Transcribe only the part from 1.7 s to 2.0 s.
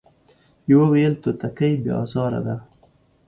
بې